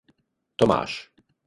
Tomáš. 0.55 1.11